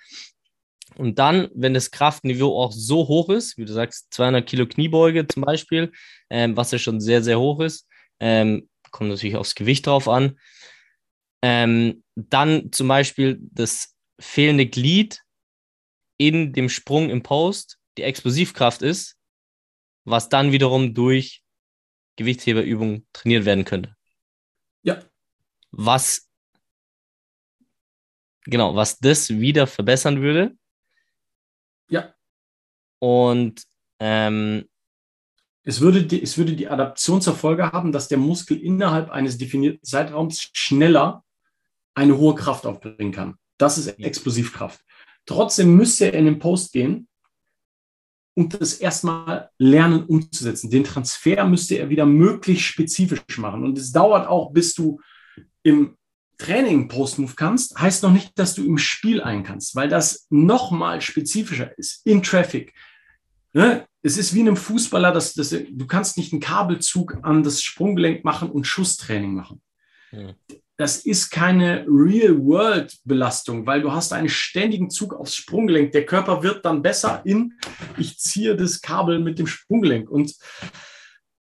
[0.96, 5.28] Und dann, wenn das Kraftniveau auch so hoch ist, wie du sagst, 200 Kilo Kniebeuge
[5.28, 5.92] zum Beispiel,
[6.30, 7.88] ähm, was ja schon sehr, sehr hoch ist,
[8.20, 10.40] ähm, kommt natürlich aufs Gewicht drauf an.
[11.42, 15.22] Ähm, dann zum Beispiel das fehlende Glied
[16.18, 19.18] in dem Sprung im Post, die Explosivkraft ist,
[20.04, 21.44] was dann wiederum durch
[22.16, 23.96] Gewichtsheberübungen trainiert werden könnte.
[24.84, 25.04] Ja.
[25.72, 26.30] Was,
[28.44, 30.56] genau, was das wieder verbessern würde.
[31.90, 32.14] Ja.
[33.00, 33.64] Und
[34.00, 34.70] ähm,
[35.64, 39.38] es würde, die, es würde die Adaption zur Folge haben, dass der Muskel innerhalb eines
[39.38, 41.24] definierten Zeitraums schneller
[41.94, 43.36] eine hohe Kraft aufbringen kann.
[43.58, 44.82] Das ist Explosivkraft.
[45.26, 47.08] Trotzdem müsste er in den Post gehen
[48.34, 50.72] und das erstmal lernen umzusetzen.
[50.72, 53.64] Den Transfer müsste er wieder möglichst spezifisch machen.
[53.64, 55.00] Und es dauert auch, bis du
[55.64, 55.96] im
[56.38, 61.02] Training Post-Move kannst, heißt noch nicht, dass du im Spiel ein kannst, weil das nochmal
[61.02, 62.74] spezifischer ist in Traffic.
[63.54, 63.86] Ne?
[64.04, 68.24] Es ist wie einem Fußballer, dass, dass, du kannst nicht einen Kabelzug an das Sprunggelenk
[68.24, 69.62] machen und Schusstraining machen.
[70.12, 70.34] Ja
[70.82, 75.92] das ist keine Real-World-Belastung, weil du hast einen ständigen Zug aufs Sprunggelenk.
[75.92, 77.54] Der Körper wird dann besser in,
[77.98, 80.10] ich ziehe das Kabel mit dem Sprunggelenk.
[80.10, 80.34] Und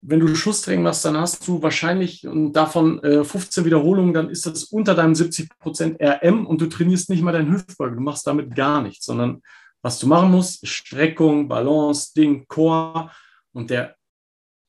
[0.01, 4.45] wenn du Schusstraining machst, dann hast du wahrscheinlich und davon äh, 15 Wiederholungen, dann ist
[4.45, 7.95] das unter deinem 70% RM und du trainierst nicht mal deinen Hüftbeuger.
[7.95, 9.41] Du machst damit gar nichts, sondern
[9.81, 13.11] was du machen musst, Streckung, Balance, Ding, Core
[13.53, 13.95] und der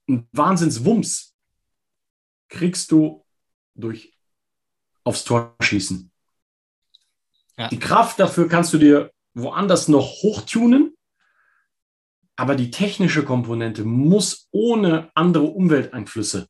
[0.06, 1.34] Wahnsinnswumms
[2.48, 3.24] kriegst du
[3.74, 4.16] durch
[5.04, 6.10] aufs Tor schießen.
[7.56, 7.68] Ja.
[7.68, 10.96] Die Kraft dafür kannst du dir woanders noch hochtunen,
[12.36, 16.48] aber die technische Komponente muss ohne andere Umwelteinflüsse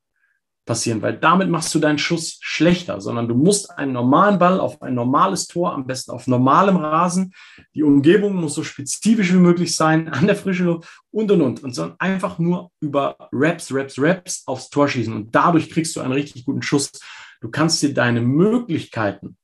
[0.71, 4.81] passieren, weil damit machst du deinen Schuss schlechter, sondern du musst einen normalen Ball auf
[4.83, 7.35] ein normales Tor, am besten auf normalem Rasen.
[7.75, 11.65] Die Umgebung muss so spezifisch wie möglich sein, an der frischen Luft und und und.
[11.65, 15.13] Und sondern einfach nur über Raps, Raps, Raps aufs Tor schießen.
[15.13, 16.93] Und dadurch kriegst du einen richtig guten Schuss.
[17.41, 19.37] Du kannst dir deine Möglichkeiten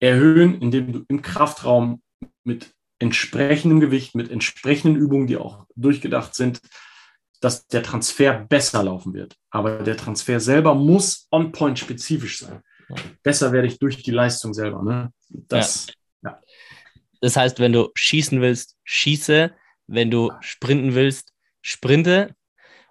[0.00, 2.02] erhöhen, indem du im Kraftraum
[2.42, 6.60] mit entsprechendem Gewicht, mit entsprechenden Übungen, die auch durchgedacht sind,
[7.40, 9.36] dass der Transfer besser laufen wird.
[9.50, 12.62] Aber der Transfer selber muss on-point spezifisch sein.
[13.22, 14.82] Besser werde ich durch die Leistung selber.
[14.82, 15.12] Ne?
[15.28, 15.88] Das,
[16.22, 16.30] ja.
[16.30, 16.40] ja.
[17.20, 19.52] das heißt, wenn du schießen willst, schieße.
[19.88, 22.34] Wenn du sprinten willst, sprinte.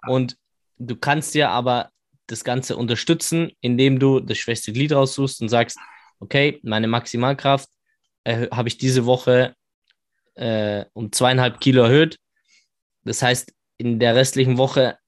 [0.06, 0.36] Und
[0.78, 1.90] du kannst dir aber
[2.26, 5.78] das Ganze unterstützen, indem du das schwächste Glied raussuchst und sagst,
[6.20, 7.68] okay, meine Maximalkraft
[8.24, 9.54] äh, habe ich diese Woche
[10.34, 12.18] äh, um zweieinhalb Kilo erhöht.
[13.04, 14.98] Das heißt, in der restlichen Woche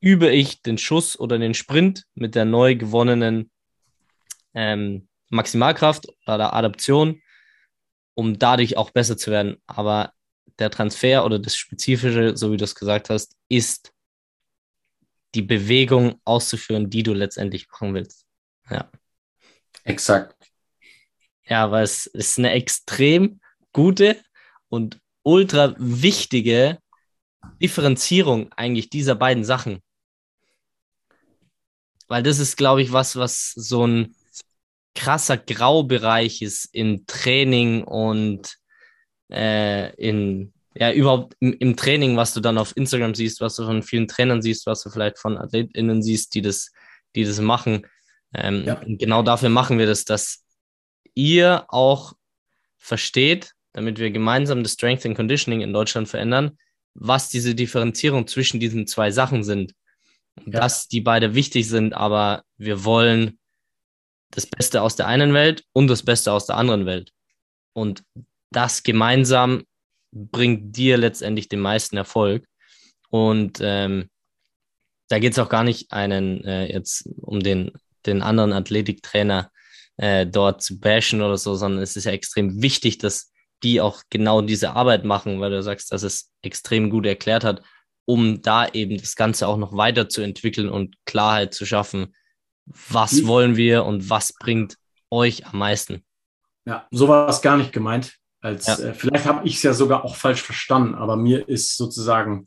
[0.00, 3.50] übe ich den Schuss oder den Sprint mit der neu gewonnenen
[4.54, 7.20] ähm, Maximalkraft oder Adaption,
[8.14, 9.56] um dadurch auch besser zu werden.
[9.66, 10.12] Aber
[10.58, 13.92] der Transfer oder das Spezifische, so wie du es gesagt hast, ist
[15.34, 18.26] die Bewegung auszuführen, die du letztendlich machen willst.
[18.70, 18.90] Ja.
[19.84, 20.50] Exakt.
[21.46, 23.40] Ja, aber es ist eine extrem
[23.72, 24.22] gute
[24.68, 26.78] und ultra wichtige
[27.60, 29.82] Differenzierung eigentlich dieser beiden Sachen.
[32.06, 34.14] Weil das ist, glaube ich, was, was so ein
[34.94, 38.56] krasser Graubereich ist in Training und
[39.30, 43.64] äh, in, ja, überhaupt im, im, Training, was du dann auf Instagram siehst, was du
[43.64, 46.72] von vielen Trainern siehst, was du vielleicht von AthletInnen siehst, die das,
[47.14, 47.86] die das machen.
[48.34, 48.80] Ähm, ja.
[48.84, 50.44] Genau dafür machen wir das, dass
[51.14, 52.14] ihr auch
[52.78, 56.58] versteht, damit wir gemeinsam das Strength and Conditioning in Deutschland verändern,
[57.00, 59.74] was diese Differenzierung zwischen diesen zwei Sachen sind.
[60.44, 60.60] Ja.
[60.60, 63.38] Dass die beide wichtig sind, aber wir wollen
[64.30, 67.12] das Beste aus der einen Welt und das Beste aus der anderen Welt.
[67.72, 68.04] Und
[68.50, 69.64] das gemeinsam
[70.12, 72.46] bringt dir letztendlich den meisten Erfolg.
[73.10, 74.10] Und ähm,
[75.08, 77.72] da geht es auch gar nicht einen äh, jetzt um den,
[78.06, 79.50] den anderen Athletiktrainer
[79.96, 84.02] äh, dort zu bashen oder so, sondern es ist ja extrem wichtig, dass die auch
[84.10, 87.62] genau diese Arbeit machen, weil du sagst, dass es extrem gut erklärt hat,
[88.04, 92.14] um da eben das Ganze auch noch weiterzuentwickeln und Klarheit zu schaffen,
[92.66, 93.26] was hm.
[93.26, 94.76] wollen wir und was bringt
[95.10, 96.04] euch am meisten.
[96.66, 98.14] Ja, so war es gar nicht gemeint.
[98.40, 98.78] Als, ja.
[98.78, 102.46] äh, vielleicht habe ich es ja sogar auch falsch verstanden, aber mir ist sozusagen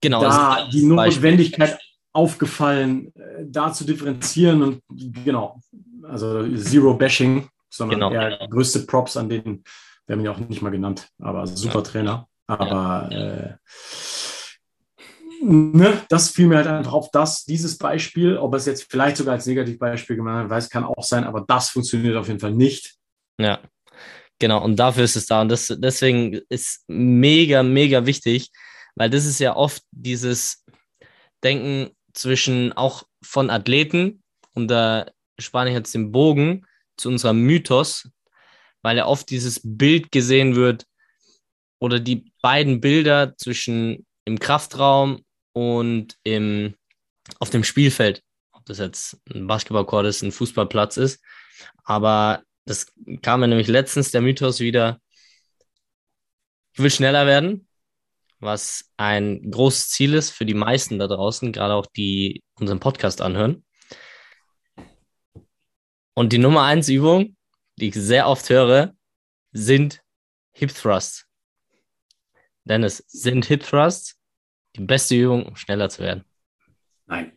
[0.00, 1.86] genau, da die Notwendigkeit Beispiel.
[2.12, 4.82] aufgefallen, äh, da zu differenzieren und
[5.24, 5.60] genau,
[6.02, 8.12] also Zero Bashing, sondern genau.
[8.12, 9.62] eher größte Props an den,
[10.06, 11.82] wir haben ihn ja auch nicht mal genannt, aber super.
[11.82, 12.28] Trainer.
[12.46, 13.54] Aber äh,
[15.42, 19.34] ne, das fiel mir halt einfach auf, dass dieses Beispiel, ob es jetzt vielleicht sogar
[19.34, 22.96] als Negativbeispiel gemeint weiß, kann auch sein, aber das funktioniert auf jeden Fall nicht.
[23.38, 23.60] Ja,
[24.38, 24.62] genau.
[24.62, 25.40] Und dafür ist es da.
[25.40, 28.50] Und das, deswegen ist mega, mega wichtig,
[28.94, 30.64] weil das ist ja oft dieses
[31.42, 34.22] Denken zwischen auch von Athleten,
[34.54, 35.06] und da
[35.38, 38.10] spanne ich jetzt den Bogen zu unserem Mythos,
[38.82, 40.84] weil ja oft dieses Bild gesehen wird
[41.78, 46.74] oder die beiden Bilder zwischen im Kraftraum und im,
[47.38, 51.22] auf dem Spielfeld, ob das jetzt ein Basketballcourt ist, ein Fußballplatz ist.
[51.84, 52.86] Aber das
[53.22, 55.00] kam mir nämlich letztens der Mythos wieder,
[56.74, 57.66] ich will schneller werden,
[58.38, 63.20] was ein großes Ziel ist für die meisten da draußen, gerade auch die unseren Podcast
[63.20, 63.64] anhören.
[66.14, 67.36] Und die Nummer eins Übung,
[67.76, 68.94] die ich sehr oft höre,
[69.52, 70.02] sind
[70.52, 71.26] Hip Thrusts.
[72.64, 74.16] Dennis, sind Hip Thrusts
[74.76, 76.24] die beste Übung, um schneller zu werden?
[77.06, 77.36] Nein.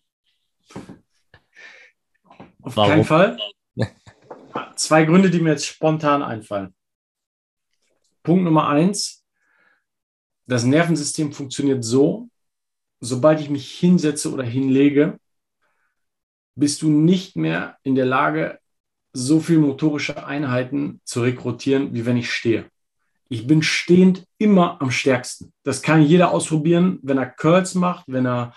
[2.62, 2.90] Auf Warum?
[2.90, 3.38] keinen Fall.
[4.76, 6.74] Zwei Gründe, die mir jetzt spontan einfallen.
[8.24, 9.26] Punkt Nummer eins.
[10.48, 12.30] Das Nervensystem funktioniert so,
[13.00, 15.20] sobald ich mich hinsetze oder hinlege,
[16.56, 18.60] bist du nicht mehr in der Lage,
[19.16, 22.70] so viel motorische Einheiten zu rekrutieren, wie wenn ich stehe.
[23.30, 25.54] Ich bin stehend immer am stärksten.
[25.64, 28.54] Das kann jeder ausprobieren, wenn er Curls macht, wenn er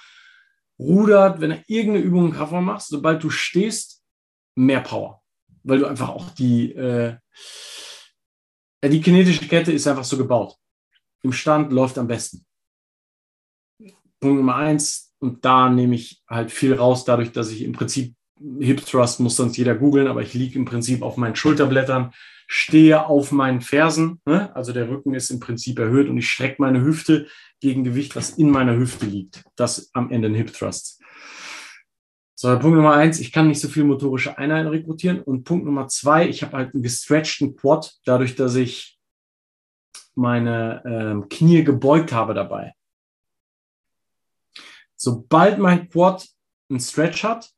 [0.79, 2.83] rudert, wenn er irgendeine Übung im Kraftraum macht.
[2.83, 4.03] Sobald du stehst,
[4.57, 5.23] mehr Power.
[5.63, 7.17] Weil du einfach auch die, äh,
[8.85, 10.57] die kinetische Kette ist einfach so gebaut.
[11.23, 12.45] Im Stand läuft am besten.
[14.21, 15.15] Punkt Nummer eins.
[15.21, 18.15] Und da nehme ich halt viel raus, dadurch, dass ich im Prinzip
[18.61, 22.13] Hip Thrust muss sonst jeder googeln, aber ich liege im Prinzip auf meinen Schulterblättern,
[22.47, 24.55] stehe auf meinen Fersen, ne?
[24.57, 27.27] also der Rücken ist im Prinzip erhöht und ich strecke meine Hüfte
[27.61, 29.45] gegen Gewicht, was in meiner Hüfte liegt.
[29.57, 31.03] Das am Ende ein Hip Thrust.
[32.41, 35.21] So, Punkt Nummer eins, ich kann nicht so viel motorische Einheiten rekrutieren.
[35.21, 38.97] Und Punkt Nummer zwei, ich habe halt einen gestretchten Quad, dadurch, dass ich
[40.15, 42.75] meine ähm, Knie gebeugt habe dabei.
[44.95, 46.29] Sobald mein Quad
[46.71, 47.51] einen Stretch hat,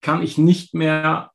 [0.00, 1.32] kann ich nicht mehr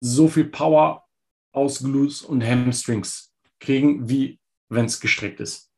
[0.00, 1.04] so viel Power
[1.52, 5.70] aus Glutes und Hamstrings kriegen, wie wenn es gestreckt ist.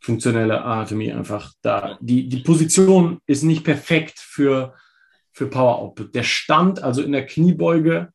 [0.00, 1.98] Funktionelle Anatomie einfach da.
[2.00, 4.76] Die, die Position ist nicht perfekt für,
[5.32, 6.14] für Power Output.
[6.14, 8.12] Der Stand, also in der Kniebeuge,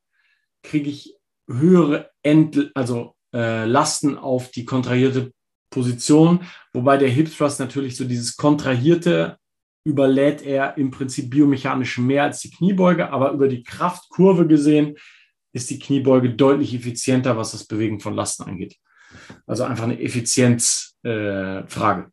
[0.63, 1.17] kriege ich
[1.49, 5.33] höhere End, also äh, Lasten auf die kontrahierte
[5.71, 9.37] Position, wobei der Hip Thrust natürlich so dieses kontrahierte
[9.83, 14.95] überlädt er im Prinzip biomechanisch mehr als die Kniebeuge, aber über die Kraftkurve gesehen
[15.53, 18.77] ist die Kniebeuge deutlich effizienter, was das Bewegen von Lasten angeht.
[19.45, 22.11] Also einfach eine Effizienzfrage.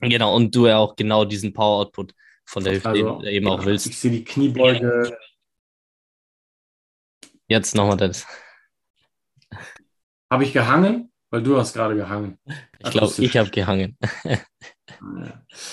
[0.00, 2.14] Äh, genau, und du ja auch genau diesen Power Output
[2.44, 3.86] von der Hüfte also, eben auch willst.
[3.86, 5.16] Ich sehe die Kniebeuge.
[7.48, 8.26] Jetzt nochmal das.
[10.30, 11.12] Habe ich gehangen?
[11.30, 12.38] Weil du hast gerade gehangen.
[12.78, 13.98] Ich glaube, ich habe gehangen.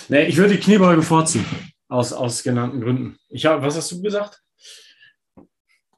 [0.10, 1.46] nee, ich würde die Kniebeuge vorziehen.
[1.88, 3.18] Aus, aus genannten Gründen.
[3.30, 4.42] Ich hab, was hast du gesagt?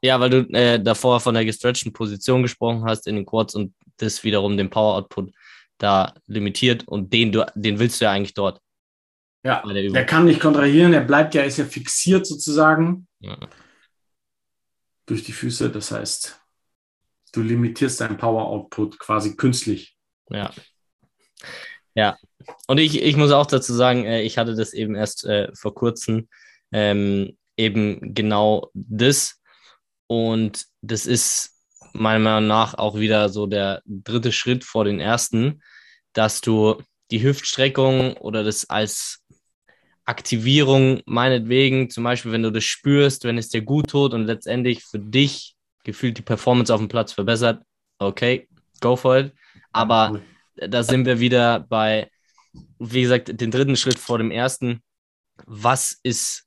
[0.01, 3.73] Ja, weil du äh, davor von der gestretchten Position gesprochen hast in den Quads und
[3.97, 5.31] das wiederum den Power Output
[5.77, 8.61] da limitiert und den, du, den willst du ja eigentlich dort.
[9.43, 13.37] Ja, der, der, kann nicht kontrahieren, er bleibt ja, ist ja fixiert sozusagen ja.
[15.05, 15.69] durch die Füße.
[15.69, 16.39] Das heißt,
[17.35, 19.95] du limitierst deinen Power Output quasi künstlich.
[20.29, 20.51] Ja.
[21.93, 22.17] Ja.
[22.67, 25.73] Und ich, ich muss auch dazu sagen, äh, ich hatte das eben erst äh, vor
[25.73, 26.27] kurzem
[26.71, 29.41] ähm, eben genau das.
[30.07, 31.55] Und das ist
[31.93, 35.61] meiner Meinung nach auch wieder so der dritte Schritt vor den ersten,
[36.13, 39.23] dass du die Hüftstreckung oder das als
[40.03, 44.83] Aktivierung meinetwegen, zum Beispiel, wenn du das spürst, wenn es dir gut tut und letztendlich
[44.83, 45.54] für dich
[45.85, 47.63] gefühlt die Performance auf dem Platz verbessert,
[47.99, 48.49] okay,
[48.81, 49.33] go for it.
[49.71, 50.21] Aber
[50.55, 52.09] da sind wir wieder bei,
[52.79, 54.81] wie gesagt, den dritten Schritt vor dem ersten.
[55.45, 56.45] Was ist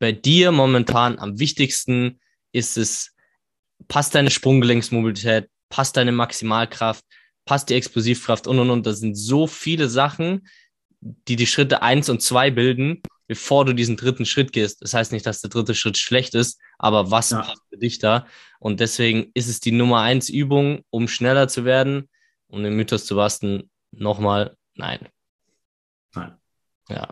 [0.00, 2.20] bei dir momentan am wichtigsten?
[2.52, 3.14] Ist es,
[3.86, 7.04] passt deine Sprunggelenksmobilität, passt deine Maximalkraft,
[7.44, 8.86] passt die Explosivkraft und und und.
[8.86, 10.48] Das sind so viele Sachen,
[11.00, 14.82] die die Schritte eins und zwei bilden, bevor du diesen dritten Schritt gehst.
[14.82, 17.42] Das heißt nicht, dass der dritte Schritt schlecht ist, aber was ja.
[17.42, 18.26] passt für dich da?
[18.58, 22.08] Und deswegen ist es die Nummer eins Übung, um schneller zu werden.
[22.48, 25.08] Um den Mythos zu basten, nochmal, nein.
[26.12, 26.36] Nein.
[26.88, 27.06] Ja.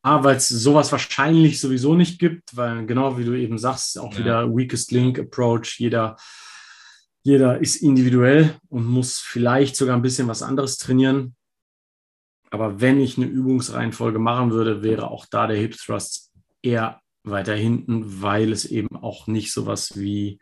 [0.00, 4.14] A, weil es sowas wahrscheinlich sowieso nicht gibt, weil genau wie du eben sagst, auch
[4.14, 4.18] ja.
[4.18, 6.16] wieder Weakest Link Approach, jeder,
[7.22, 11.36] jeder ist individuell und muss vielleicht sogar ein bisschen was anderes trainieren.
[12.50, 16.32] Aber wenn ich eine Übungsreihenfolge machen würde, wäre auch da der Hip Thrust
[16.62, 20.40] eher weiter hinten, weil es eben auch nicht sowas wie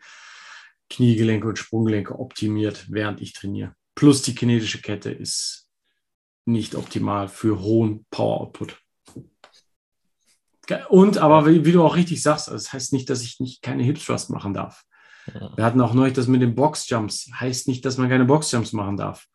[0.89, 3.75] Kniegelenke und Sprunggelenke optimiert, während ich trainiere.
[3.95, 5.69] Plus die kinetische Kette ist
[6.45, 8.81] nicht optimal für hohen Power Output.
[10.89, 13.83] Und aber wie, wie, du auch richtig sagst, das heißt nicht, dass ich nicht keine
[13.83, 14.83] Hip Thrust machen darf.
[15.33, 15.51] Ja.
[15.55, 17.29] Wir hatten auch neulich das mit den Boxjumps.
[17.39, 19.25] Heißt nicht, dass man keine Boxjumps machen darf.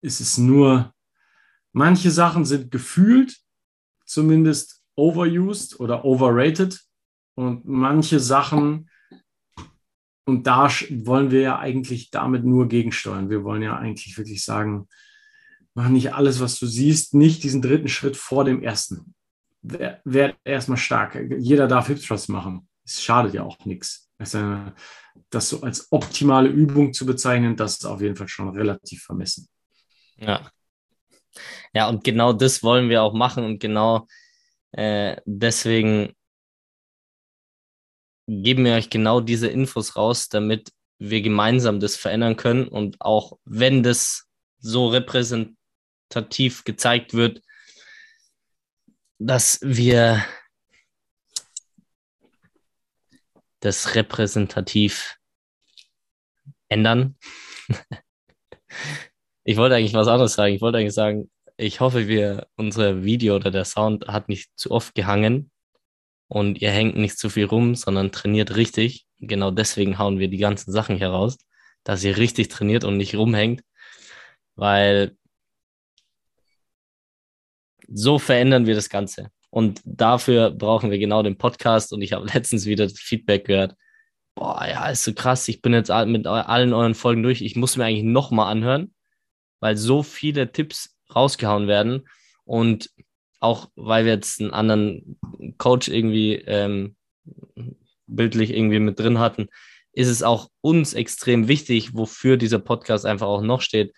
[0.00, 0.92] Es ist nur
[1.72, 3.38] Manche Sachen sind gefühlt
[4.04, 6.80] zumindest overused oder overrated
[7.34, 8.90] und manche Sachen,
[10.24, 13.30] und da wollen wir ja eigentlich damit nur gegensteuern.
[13.30, 14.88] Wir wollen ja eigentlich wirklich sagen,
[15.74, 19.14] mach nicht alles, was du siehst, nicht diesen dritten Schritt vor dem ersten.
[19.62, 21.18] Wer, wer erstmal stark.
[21.38, 22.68] Jeder darf Hip Thrust machen.
[22.84, 24.10] Es schadet ja auch nichts.
[24.18, 29.48] Das so als optimale Übung zu bezeichnen, das ist auf jeden Fall schon relativ vermessen.
[30.16, 30.50] Ja,
[31.74, 34.06] ja, und genau das wollen wir auch machen und genau
[34.72, 36.14] äh, deswegen
[38.26, 43.38] geben wir euch genau diese Infos raus, damit wir gemeinsam das verändern können und auch
[43.44, 47.42] wenn das so repräsentativ gezeigt wird,
[49.18, 50.24] dass wir
[53.60, 55.18] das repräsentativ
[56.68, 57.16] ändern.
[59.44, 60.54] Ich wollte eigentlich was anderes sagen.
[60.54, 64.70] Ich wollte eigentlich sagen, ich hoffe, wir, unser Video oder der Sound hat nicht zu
[64.70, 65.50] oft gehangen
[66.28, 69.06] und ihr hängt nicht zu viel rum, sondern trainiert richtig.
[69.18, 71.38] Genau deswegen hauen wir die ganzen Sachen hier raus,
[71.84, 73.62] dass ihr richtig trainiert und nicht rumhängt,
[74.56, 75.16] weil
[77.88, 79.30] so verändern wir das Ganze.
[79.50, 81.92] Und dafür brauchen wir genau den Podcast.
[81.92, 83.74] Und ich habe letztens wieder das Feedback gehört.
[84.34, 85.48] Boah, ja, ist so krass.
[85.48, 87.42] Ich bin jetzt mit allen euren Folgen durch.
[87.42, 88.94] Ich muss mir eigentlich nochmal anhören
[89.60, 92.08] weil so viele Tipps rausgehauen werden
[92.44, 92.90] und
[93.40, 95.18] auch weil wir jetzt einen anderen
[95.56, 96.96] Coach irgendwie ähm,
[98.06, 99.48] bildlich irgendwie mit drin hatten,
[99.92, 103.92] ist es auch uns extrem wichtig, wofür dieser Podcast einfach auch noch steht.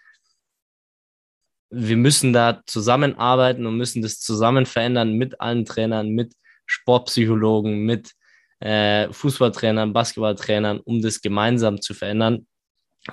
[1.71, 6.35] Wir müssen da zusammenarbeiten und müssen das zusammen verändern mit allen Trainern, mit
[6.67, 8.13] Sportpsychologen, mit
[8.61, 12.47] äh, Fußballtrainern, Basketballtrainern, um das gemeinsam zu verändern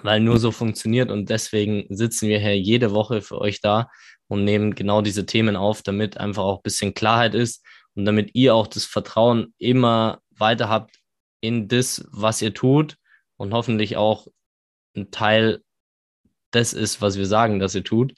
[0.03, 3.89] weil nur so funktioniert und deswegen sitzen wir hier jede Woche für euch da
[4.27, 7.65] und nehmen genau diese Themen auf, damit einfach auch ein bisschen Klarheit ist
[7.95, 10.97] und damit ihr auch das Vertrauen immer weiter habt
[11.41, 12.97] in das, was ihr tut
[13.37, 14.27] und hoffentlich auch
[14.95, 15.61] ein Teil
[16.51, 18.13] das ist, was wir sagen, dass ihr tut,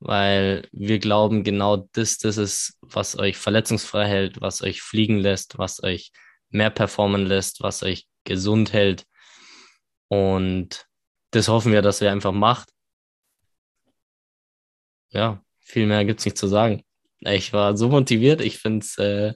[0.00, 5.58] weil wir glauben, genau das, das ist, was euch verletzungsfrei hält, was euch fliegen lässt,
[5.58, 6.12] was euch
[6.50, 9.06] mehr performen lässt, was euch gesund hält
[10.14, 10.86] und
[11.30, 12.68] das hoffen wir, dass er einfach macht.
[15.10, 16.82] Ja, viel mehr gibt es nicht zu sagen.
[17.20, 18.40] Ich war so motiviert.
[18.40, 19.34] Ich finde es, äh,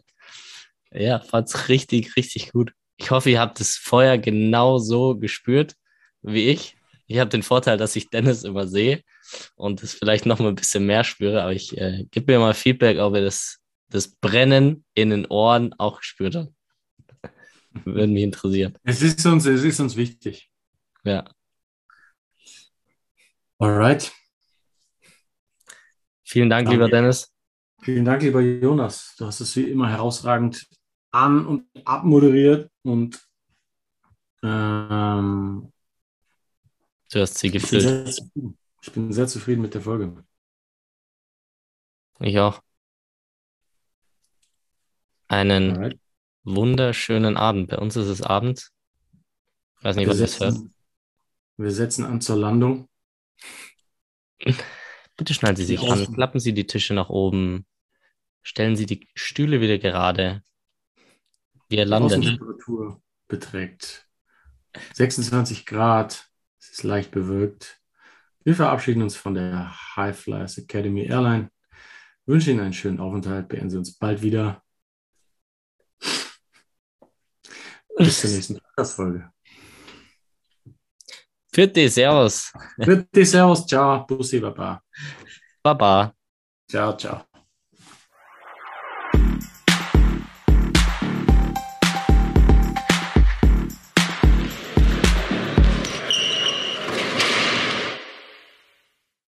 [0.93, 2.73] ja, fand richtig, richtig gut.
[2.97, 5.75] Ich hoffe, ihr habt das Feuer genau so gespürt
[6.23, 6.77] wie ich.
[7.07, 9.03] Ich habe den Vorteil, dass ich Dennis immer sehe
[9.57, 12.55] und es vielleicht noch mal ein bisschen mehr spüre, aber ich äh, gebe mir mal
[12.55, 16.53] Feedback, ob ihr das, das Brennen in den Ohren auch gespürt habt.
[17.85, 18.77] Würde mich interessieren.
[18.83, 20.48] Es ist uns, es ist uns wichtig.
[21.09, 21.25] Ja.
[23.59, 24.13] Alright.
[26.23, 26.73] Vielen Dank, Danke.
[26.73, 27.33] lieber Dennis.
[27.81, 29.15] Vielen Dank, lieber Jonas.
[29.17, 30.69] Du hast es wie immer herausragend
[31.11, 33.19] an- und abmoderiert und
[34.43, 35.73] ähm,
[37.11, 40.23] Du hast sie ich, bin ich bin sehr zufrieden mit der Folge.
[42.21, 42.61] Ich auch.
[45.29, 45.99] Einen Alright.
[46.43, 47.71] wunderschönen Abend.
[47.71, 48.71] Bei uns ist es Abend.
[49.79, 50.59] Ich weiß nicht, was das hört.
[51.59, 52.89] Wir setzen an zur Landung.
[55.17, 57.67] Bitte schnallen Sie sich Die an, klappen Sie die Tische nach oben,
[58.43, 60.43] stellen Sie die Stühle wieder gerade.
[61.69, 62.07] Wir Die landen.
[62.07, 64.09] Außentemperatur beträgt
[64.95, 66.31] 26 Grad.
[66.61, 67.81] Es ist leicht bewölkt.
[68.45, 71.51] Wir verabschieden uns von der High Flyers Academy Airline.
[72.27, 73.49] Wünschen Ihnen einen schönen Aufenthalt.
[73.49, 74.63] Beenden Sie uns bald wieder.
[77.97, 79.33] Bis zur nächsten Podcast-Folge.
[81.53, 82.53] Für die Servus.
[82.77, 84.83] Bitte, Servus, ciao, Bussi, Baba.
[85.63, 86.15] Baba.
[86.71, 87.28] Ciao, ciao.